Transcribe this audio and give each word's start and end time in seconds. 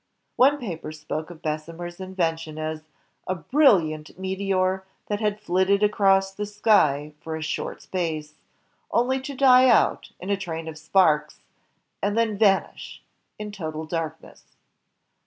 One 0.35 0.57
paper 0.57 0.91
spoke 0.91 1.29
of 1.29 1.43
Bessemer's 1.43 1.99
in 1.99 2.15
vention 2.15 2.57
as 2.57 2.81
''a 3.27 3.35
brilliant 3.47 4.17
meteor 4.17 4.83
that 5.05 5.19
had 5.19 5.39
flitted 5.39 5.83
across 5.83 6.31
the... 6.33 6.47
sky 6.47 7.13
for 7.21 7.35
a 7.35 7.43
short 7.43 7.83
space, 7.83 8.33
only 8.89 9.21
to 9.21 9.35
die 9.35 9.69
out 9.69 10.11
in 10.19 10.31
a 10.31 10.37
train 10.37 10.67
of 10.67 10.79
sparks, 10.79 11.41
and 12.01 12.17
then 12.17 12.35
vanish 12.39 13.03
in 13.37 13.51
total 13.51 13.85
darkness." 13.85 14.55